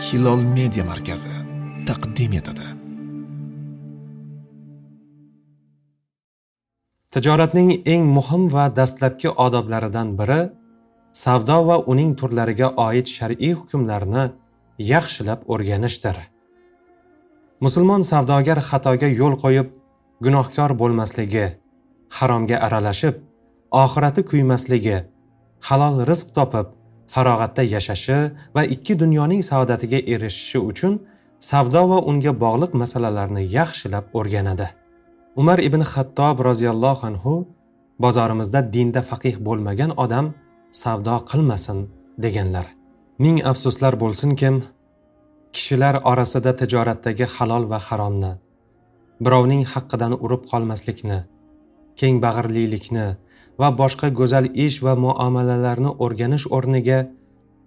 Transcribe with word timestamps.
hilol 0.00 0.40
media 0.56 0.84
markazi 0.84 1.32
taqdim 1.88 2.32
etadi. 2.40 2.66
Tijoratning 7.12 7.70
eng 7.92 8.04
muhim 8.16 8.42
va 8.54 8.64
dastlabki 8.78 9.28
odoblaridan 9.46 10.08
biri 10.20 10.40
savdo 11.22 11.58
va 11.68 11.76
uning 11.92 12.12
turlariga 12.20 12.68
oid 12.86 13.06
shar'iy 13.16 13.52
hukmlarni 13.58 14.24
yaxshilab 14.92 15.40
o'rganishdir. 15.52 16.16
Musulmon 17.64 18.02
savdogar 18.10 18.58
xatoga 18.68 19.08
yo'l 19.20 19.34
qo'yib 19.44 19.68
gunohkor 20.24 20.70
bo'lmasligi 20.80 21.46
haromga 22.18 22.56
aralashib 22.66 23.16
oxirati 23.84 24.22
kuymasligi 24.30 24.98
halol 25.68 25.96
rizq 26.10 26.28
topib 26.38 26.79
farog'atda 27.12 27.62
yashashi 27.74 28.18
va 28.56 28.62
ikki 28.74 28.94
dunyoning 29.02 29.42
saodatiga 29.50 29.98
erishishi 30.14 30.58
uchun 30.70 30.92
savdo 31.50 31.82
va 31.92 31.98
unga 32.10 32.32
bog'liq 32.44 32.72
masalalarni 32.82 33.42
yaxshilab 33.58 34.04
o'rganadi. 34.18 34.68
Umar 35.40 35.58
ibn 35.68 35.82
xattob 35.92 36.36
roziyallohu 36.48 37.02
anhu 37.10 37.34
bozorimizda 38.04 38.60
dinda 38.74 39.00
faqih 39.10 39.34
bo'lmagan 39.46 39.90
odam 40.04 40.26
savdo 40.82 41.16
qilmasin 41.30 41.78
deganlar. 42.24 42.66
Ming 43.24 43.36
afsuslar 43.50 43.94
bo'lsin 44.02 44.30
kim 44.40 44.54
kishilar 45.54 45.94
orasida 46.10 46.52
tijoratdagi 46.60 47.26
halol 47.34 47.64
va 47.72 47.78
haromni 47.88 48.32
birovning 49.24 49.62
haqqidan 49.72 50.12
urib 50.24 50.42
qolmaslikni 50.52 51.18
keng 52.00 52.20
bag'irlilikni 52.24 53.06
va 53.60 53.68
boshqa 53.80 54.08
go'zal 54.20 54.46
ish 54.66 54.78
va 54.86 54.94
muomalalarni 55.04 55.90
o'rganish 56.04 56.46
o'rniga 56.58 57.00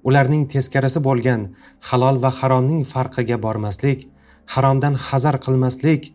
ularning 0.07 0.43
teskarisi 0.53 0.99
bo'lgan 1.07 1.47
halol 1.89 2.19
va 2.23 2.31
haromning 2.39 2.83
farqiga 2.93 3.37
bormaslik 3.45 4.07
haromdan 4.55 4.95
hazar 5.07 5.35
qilmaslik 5.45 6.11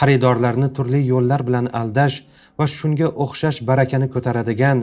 xaridorlarni 0.00 0.68
turli 0.76 1.00
yo'llar 1.12 1.42
bilan 1.48 1.66
aldash 1.80 2.16
va 2.58 2.66
shunga 2.76 3.08
o'xshash 3.24 3.60
barakani 3.70 4.08
ko'taradigan 4.14 4.78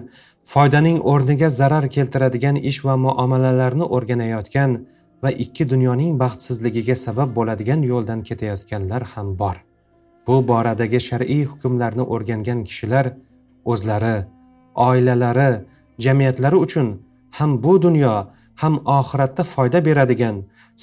foydaning 0.54 1.00
o'rniga 1.14 1.50
zarar 1.60 1.86
keltiradigan 1.96 2.62
ish 2.72 2.80
va 2.88 2.96
muomalalarni 3.06 3.86
o'rganayotgan 3.98 4.78
va 5.24 5.32
ikki 5.46 5.70
dunyoning 5.74 6.20
baxtsizligiga 6.24 6.96
sabab 7.06 7.34
bo'ladigan 7.40 7.82
yo'ldan 7.92 8.24
ketayotganlar 8.30 9.04
ham 9.16 9.36
bor. 9.42 9.58
Bu 10.28 10.36
boradagi 10.50 11.00
shar'iy 11.10 11.44
hukmlarni 11.52 12.04
o'rgangan 12.14 12.60
kishilar 12.68 13.06
o'zlari 13.72 14.18
oilalari 14.88 15.52
jamiyatlari 16.06 16.58
uchun 16.66 16.88
ham 17.38 17.52
bu 17.64 17.74
dunyo 17.86 18.16
ham 18.62 18.74
oxiratda 18.98 19.44
foyda 19.54 19.80
beradigan 19.88 20.36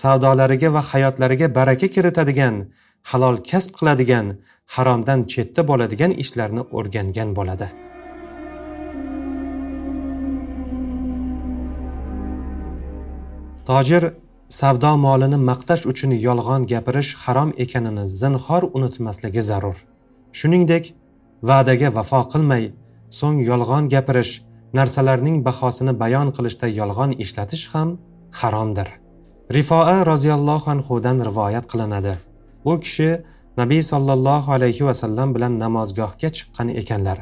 savdolariga 0.02 0.68
va 0.76 0.82
hayotlariga 0.90 1.48
baraka 1.58 1.86
kiritadigan 1.94 2.54
halol 3.10 3.36
kasb 3.50 3.72
qiladigan 3.78 4.26
haromdan 4.74 5.20
chetda 5.32 5.62
bo'ladigan 5.70 6.12
ishlarni 6.22 6.62
o'rgangan 6.76 7.28
bo'ladi. 7.38 7.68
Tojir 13.68 14.02
savdo 14.48 14.96
molini 14.96 15.36
maqtash 15.36 15.86
uchun 15.90 16.10
yolg'on 16.26 16.66
gapirish 16.72 17.14
harom 17.22 17.52
ekanini 17.64 18.06
zinhor 18.06 18.62
unutmasligi 18.76 19.42
zarur. 19.42 19.76
Shuningdek 20.38 20.94
va'daga 21.42 21.88
vafo 21.96 22.20
qilmay 22.32 22.72
so'ng 23.10 23.38
yolg'on 23.50 23.88
gapirish 23.94 24.32
narsalarning 24.78 25.36
bahosini 25.46 25.92
bayon 26.02 26.28
qilishda 26.36 26.66
yolg'on 26.80 27.10
ishlatish 27.24 27.64
ham 27.72 27.98
haromdir. 28.40 28.88
Rifoa 29.56 29.98
roziyallohu 30.12 30.70
anhudan 30.74 31.18
rivoyat 31.28 31.66
qilinadi. 31.72 32.14
U 32.70 32.80
kishi 32.80 33.10
nabiy 33.60 33.82
sollallohu 33.92 34.52
alayhi 34.56 34.86
vasallam 34.88 35.34
bilan 35.34 35.58
namozgohga 35.62 36.30
chiqqan 36.36 36.68
ekanlar. 36.80 37.18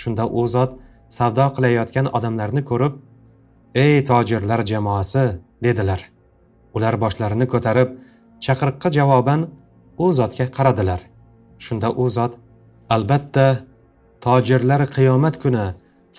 Shunda 0.00 0.24
u 0.26 0.46
zot 0.54 0.72
savdo 1.18 1.46
qilayotgan 1.56 2.06
odamlarni 2.16 2.62
ko'rib 2.70 2.94
ey 3.74 3.94
tojirlar 4.10 4.60
jamoasi 4.72 5.24
dedilar. 5.66 6.11
Ular 6.76 6.94
boshlarini 7.02 7.46
ko'tarib 7.52 7.88
chaqiriqqa 8.44 8.88
javoban 8.98 9.40
u 10.04 10.06
zotga 10.18 10.46
qaradilar. 10.56 11.00
Shunda 11.64 11.88
u 12.02 12.08
zot 12.16 12.32
albatta 12.94 13.46
tojirlar 14.24 14.82
qiyomat 14.96 15.36
kuni 15.42 15.66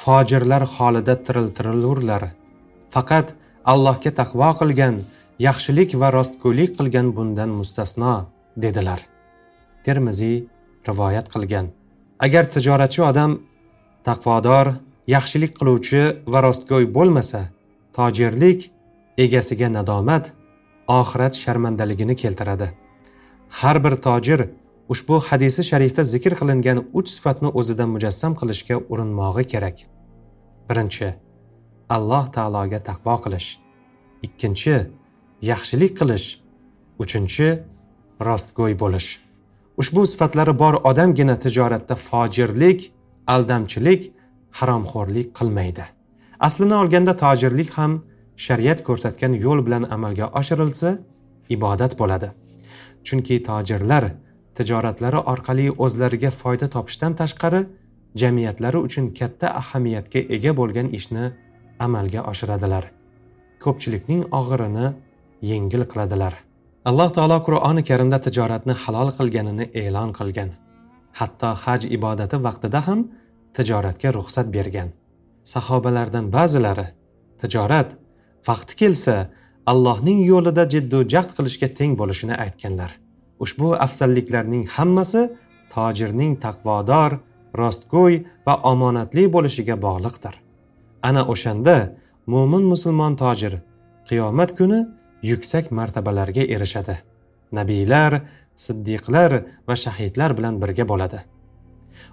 fojirlar 0.02 0.64
holida 0.76 1.16
tiriltirilurlar. 1.26 2.24
Faqat 2.94 3.28
allohga 3.72 4.12
taqvo 4.20 4.50
qilgan 4.60 4.96
yaxshilik 5.48 5.90
va 6.02 6.08
rostgo'ylik 6.18 6.72
qilgan 6.80 7.08
bundan 7.18 7.50
mustasno 7.60 8.14
dedilar. 8.64 9.00
Termiziy 9.86 10.38
rivoyat 10.88 11.28
qilgan. 11.34 11.66
Agar 12.26 12.44
tijoratchi 12.54 13.02
odam 13.12 13.32
taqvodor 14.08 14.68
yaxshilik 15.16 15.54
qiluvchi 15.60 16.04
va 16.32 16.40
rostgo'y 16.48 16.86
bo'lmasa 16.98 17.42
tojirlik 17.98 18.70
egasiga 19.26 19.70
nadomat 19.78 20.32
oxirat 20.88 21.34
sharmandaligini 21.36 22.16
keltiradi. 22.16 22.72
Har 23.50 23.84
bir 23.84 23.96
tojir 23.96 24.50
ushbu 24.90 25.20
hadisi 25.20 25.64
sharifda 25.64 26.04
zikr 26.04 26.34
qilingan 26.40 26.80
uch 26.94 27.10
sifatni 27.16 27.50
o'zida 27.60 27.86
mujassam 27.94 28.34
qilishga 28.40 28.78
urinmog'i 28.92 29.44
kerak. 29.54 29.78
Birinchi 30.70 31.14
alloh 31.96 32.26
taologa 32.36 32.80
taqvo 32.90 33.16
qilish. 33.24 33.50
Ikkinchi 34.28 34.76
yaxshilik 35.42 35.94
qilish. 36.00 36.28
Uchinchi 37.04 37.48
rostgo'y 38.28 38.74
bo'lish. 38.84 39.10
Ushbu 39.82 40.02
sifatlari 40.12 40.54
bor 40.64 40.74
odamgina 40.90 41.36
tijoratda 41.44 41.96
fojirlik 42.08 42.80
aldamchilik 43.28 44.02
haromxo'rlik 44.60 45.30
qilmaydi. 45.38 45.86
Aslini 46.40 46.76
olganda 46.82 47.14
tojirlik 47.24 47.70
ham 47.78 48.02
shariat 48.38 48.84
ko'rsatgan 48.88 49.34
yo'l 49.46 49.66
bilan 49.66 49.84
amalga 49.96 50.30
oshirilsa 50.40 50.98
ibodat 51.50 51.98
bo'ladi. 52.00 52.30
Chunki 53.04 53.44
tojirlar 53.48 54.06
tijoratlari 54.58 55.20
orqali 55.34 55.68
o'zlariga 55.86 56.32
foyda 56.42 56.68
topishdan 56.76 57.14
tashqari 57.22 57.62
jamiyatlari 58.22 58.80
uchun 58.88 59.06
katta 59.20 59.48
ahamiyatga 59.62 60.20
ega 60.36 60.52
bo'lgan 60.60 60.88
ishni 61.00 61.26
amalga 61.86 62.22
oshiradilar. 62.32 62.84
Ko'pchilikning 63.64 64.22
og'irini 64.40 64.88
yengil 65.52 65.84
qiladilar. 65.92 66.34
Alloh 66.90 67.10
taolo 67.18 67.38
qur'oni 67.48 67.84
karimda 67.90 68.20
tijoratni 68.26 68.74
halol 68.84 69.10
qilganini 69.20 69.66
e'lon 69.84 70.12
qilgan. 70.20 70.50
Hatto 71.20 71.50
haj 71.64 71.82
ibodati 71.98 72.38
vaqtida 72.48 72.80
ham 72.88 73.00
tijoratga 73.58 74.10
ruxsat 74.18 74.48
bergan. 74.56 74.90
Sahobalardan 75.54 76.26
ba'zilari 76.36 76.88
tijorat 77.42 77.90
vaqti 78.48 78.74
kelsa 78.82 79.16
allohning 79.72 80.20
yo'lida 80.32 80.64
jiddu 80.74 81.00
jahd 81.14 81.32
qilishga 81.38 81.68
teng 81.80 81.94
bo'lishini 82.00 82.36
aytganlar. 82.46 82.92
Ushbu 83.44 83.68
afzalliklarning 83.86 84.64
hammasi 84.76 85.22
tojirning 85.74 86.34
taqvodor 86.46 87.12
rostgo'y 87.62 88.16
va 88.48 88.54
omonatli 88.72 89.24
bo'lishiga 89.36 89.76
bog'liqdir. 89.86 90.36
Ana 91.08 91.22
o'shanda 91.34 91.76
mo'min 92.34 92.64
musulmon 92.74 93.14
tojir 93.24 93.54
qiyomat 94.10 94.52
kuni 94.58 94.80
yuksak 95.32 95.72
martabalarga 95.80 96.44
erishadi. 96.56 96.96
Nabiylar 97.58 98.22
siddiqlar 98.66 99.32
va 99.68 99.76
shahidlar 99.84 100.32
bilan 100.38 100.56
birga 100.62 100.86
bo'ladi. 100.92 101.20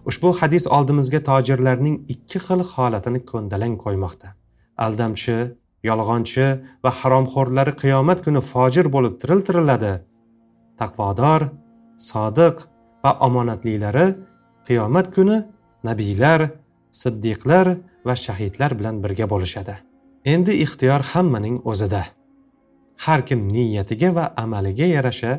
Ushbu 0.08 0.28
hadis 0.40 0.64
oldimizga 0.76 1.20
tojirlarning 1.30 1.96
ikki 2.14 2.38
xil 2.46 2.60
holatini 2.72 3.20
ko'ndalang 3.30 3.74
qo'ymoqda. 3.84 4.28
Aldamchi 4.84 5.36
yolg'onchi 5.88 6.46
va 6.84 6.91
haromxo'rlari 7.00 7.72
qiyomat 7.82 8.19
kuni 8.25 8.40
fojir 8.52 8.87
bo'lib 8.94 9.14
tiriltiriladi. 9.22 9.93
Taqvodor 10.81 11.43
sodiq 12.10 12.56
va 13.05 13.10
omonatlilari 13.26 14.06
qiyomat 14.69 15.06
kuni 15.16 15.38
nabiylar 15.88 16.40
siddiqlar 17.02 17.66
va 18.06 18.14
shahidlar 18.25 18.70
bilan 18.78 18.96
birga 19.05 19.26
bo'lishadi. 19.32 19.75
Endi 20.32 20.52
ixtiyor 20.64 21.00
hammaning 21.12 21.56
o'zida. 21.70 22.02
Har 23.05 23.20
kim 23.28 23.40
niyatiga 23.55 24.10
va 24.19 24.25
amaliga 24.44 24.87
yarasha 24.96 25.32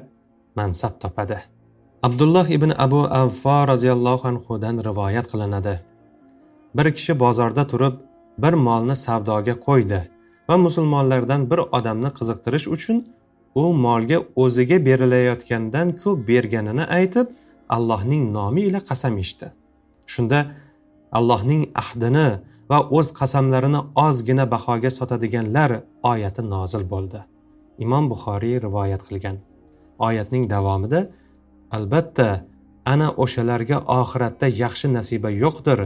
mansab 0.58 0.94
topadi. 1.04 1.38
Abdulloh 2.08 2.48
ibn 2.58 2.72
abu 2.86 3.02
avfo 3.22 3.58
roziyallohu 3.72 4.28
anhudan 4.32 4.76
rivoyat 4.88 5.28
qilinadi. 5.32 5.76
Bir 6.78 6.88
kishi 6.96 7.14
bozorda 7.24 7.64
turib 7.72 7.96
bir 8.44 8.54
molni 8.68 8.96
savdoga 9.06 9.56
qo'ydi. 9.68 10.00
Va 10.50 10.56
musulmonlardan 10.66 11.42
bir 11.52 11.60
odamni 11.78 12.10
qiziqtirish 12.18 12.68
uchun 12.76 12.98
u 13.62 13.64
molga 13.86 14.18
o'ziga 14.44 14.78
berilayotgandan 14.88 15.88
ko'p 16.02 16.28
berganini 16.30 16.86
aytib 16.98 17.28
allohning 17.76 18.24
nomi 18.38 18.62
ila 18.70 18.80
qasam 18.90 19.18
ichdi. 19.26 19.48
Shunda 20.14 20.40
allohning 21.18 21.64
ahdini 21.84 22.28
va 22.72 22.80
o'z 22.98 23.08
qasamlarini 23.20 23.82
ozgina 24.06 24.46
bahoga 24.54 24.92
sotadiganlar 24.98 25.72
oyati 26.12 26.42
nozil 26.54 26.84
bo'ldi. 26.94 27.20
Imom 27.84 28.06
buxoriy 28.12 28.56
rivoyat 28.66 29.02
qilgan. 29.08 29.38
Oyatning 30.08 30.44
davomida 30.54 31.02
albatta 31.78 32.28
ana 32.94 33.08
o'shalarga 33.24 33.78
oxiratda 34.00 34.48
yaxshi 34.64 34.88
nasiba 34.98 35.30
yo'qdir. 35.44 35.80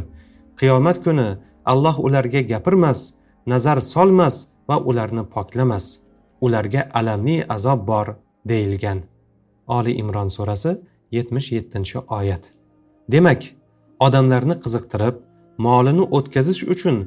Qiyomat 0.59 0.97
kuni 1.05 1.27
alloh 1.71 1.95
ularga 2.07 2.41
gapirmas 2.51 2.99
nazar 3.45 3.81
solmas 3.81 4.47
va 4.69 4.77
ularni 4.79 5.23
poklamas. 5.35 5.99
Ularga 6.41 6.89
alamli 6.93 7.43
azob 7.49 7.87
bor 7.87 8.07
deyilgan. 8.45 8.99
Oli 9.67 9.91
imron 10.01 10.27
surasi 10.27 10.77
yetmish 11.11 11.51
yettinchi 11.51 11.99
oyat. 12.17 12.51
Demak 13.11 13.41
odamlarni 13.99 14.55
qiziqtirib 14.63 15.15
molini 15.57 16.05
o'tkazish 16.17 16.63
uchun 16.73 16.97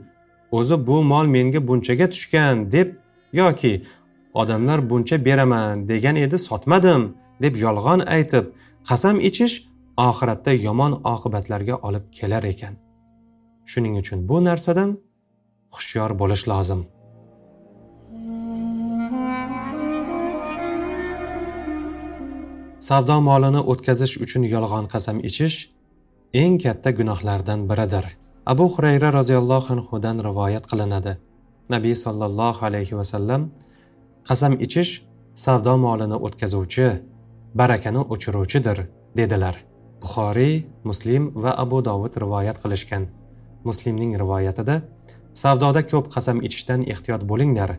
o'zi 0.59 0.77
bu 0.87 1.03
mol 1.13 1.27
menga 1.35 1.61
bunchaga 1.69 2.07
tushgan 2.15 2.73
deb 2.73 2.89
yoki 3.33 3.73
odamlar 4.35 4.91
buncha 4.91 5.25
beraman 5.25 5.89
degan 5.89 6.17
edi 6.17 6.39
sotmadim 6.49 7.03
deb 7.43 7.55
yolg'on 7.65 8.01
aytib 8.17 8.45
qasam 8.89 9.17
ichish 9.29 9.55
oxiratda 10.09 10.53
yomon 10.67 10.93
oqibatlarga 11.15 11.75
olib 11.89 12.05
kelar 12.19 12.45
ekan. 12.53 12.75
Shuning 13.71 13.95
uchun 14.03 14.29
bu 14.29 14.45
narsadan 14.45 14.91
hushyor 15.75 16.11
bo'lish 16.21 16.45
lozim. 16.51 16.81
Savdo 22.89 23.17
molini 23.29 23.61
o'tkazish 23.73 24.15
uchun 24.25 24.43
yolg'on 24.55 24.87
qasam 24.95 25.19
ichish 25.29 25.57
eng 26.43 26.55
katta 26.65 26.91
gunohlardan 26.99 27.61
biridir. 27.71 28.05
Abu 28.53 28.65
xurayra 28.75 29.09
roziyallohu 29.19 29.69
anhudan 29.75 30.17
rivoyat 30.29 30.65
qilinadi. 30.71 31.13
Nabiy 31.75 31.95
sollallohu 32.05 32.61
alayhi 32.69 32.95
vasallam 33.01 33.43
qasam 34.29 34.53
ichish 34.67 34.93
savdo 35.45 35.75
molini 35.87 36.17
o'tkazuvchi 36.27 36.87
barakani 37.61 38.03
o'chiruvchidir 38.13 38.79
dedilar. 39.19 39.57
Buxoriy 40.03 40.55
muslim 40.89 41.23
va 41.43 41.53
abu 41.65 41.79
dovud 41.89 42.15
rivoyat 42.25 42.59
qilishgan. 42.63 43.05
Muslimning 43.69 44.13
rivoyatida 44.23 44.77
savdoda 45.43 45.83
ko'p 45.91 46.07
qasam 46.15 46.39
ichishdan 46.47 46.81
ehtiyot 46.93 47.23
bo'linglar 47.31 47.71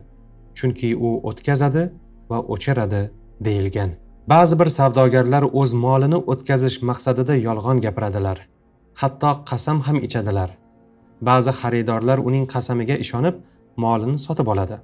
chunki 0.58 0.90
u 1.06 1.08
o'tkazadi 1.28 1.82
va 2.30 2.38
o'chiradi 2.54 3.02
deyilgan. 3.46 3.90
Ba'zi 4.32 4.54
bir 4.60 4.68
savdogarlar 4.78 5.44
o'z 5.60 5.72
molini 5.84 6.18
o'tkazish 6.32 6.76
maqsadida 6.90 7.34
yolg'on 7.46 7.78
gapiradilar 7.86 8.38
hatto 9.00 9.30
qasam 9.50 9.78
ham 9.86 9.96
ichadilar. 10.06 10.50
Ba'zi 11.28 11.52
xaridorlar 11.60 12.18
uning 12.28 12.46
qasamiga 12.54 12.96
ishonib 13.04 13.36
molini 13.84 14.18
sotib 14.26 14.46
oladi. 14.52 14.76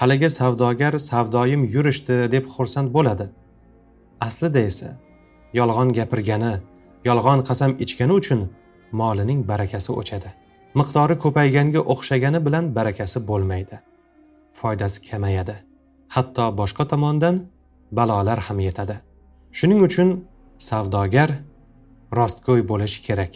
Haligi 0.00 0.30
savdogar 0.38 0.94
savdoyim 1.10 1.62
yurishdi 1.74 2.16
deb 2.34 2.44
xursand 2.54 2.88
bo'ladi. 2.96 3.26
Aslida 4.26 4.60
esa 4.70 4.90
yolg'on 5.58 5.88
gapirgani 5.98 6.54
yolg'on 7.08 7.40
qasam 7.48 7.70
ichgani 7.84 8.14
uchun 8.20 8.40
molining 9.00 9.40
barakasi 9.50 9.90
o'chadi. 10.00 10.30
Miqdori 10.78 11.16
ko'payganga 11.24 11.80
o'xshagani 11.92 12.40
bilan 12.46 12.74
barakasi 12.76 13.18
bo'lmaydi. 13.28 13.76
Foydasi 14.58 14.98
kamayadi. 15.10 15.56
Hatto 16.14 16.44
boshqa 16.60 16.84
tomondan 16.92 17.36
balolar 17.98 18.38
ham 18.46 18.58
yetadi. 18.66 18.96
Shuning 19.58 19.80
uchun 19.88 20.08
savdogar 20.68 21.30
rostgo'y 22.18 22.62
bo'lishi 22.70 23.00
kerak. 23.08 23.32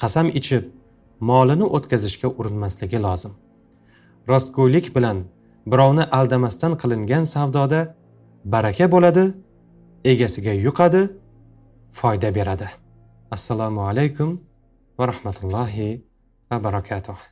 Qasam 0.00 0.26
ichib 0.40 0.64
molini 1.30 1.66
o'tkazishga 1.76 2.28
urinmasligi 2.38 2.98
lozim. 3.06 3.32
Rostgo'ylik 4.30 4.86
bilan 4.96 5.18
birovni 5.72 6.04
aldamasdan 6.18 6.72
qilingan 6.82 7.24
savdoda 7.34 7.80
baraka 8.54 8.86
bo'ladi 8.94 9.24
egasiga 10.12 10.52
yuqadi 10.66 11.02
foyda 11.98 12.28
beradi. 12.38 12.68
Assalomu 13.36 13.82
alaykum 13.90 14.40
va 14.98 15.04
rahmatullohi 15.12 15.88
va 16.52 16.58
barakatuh 16.60 17.31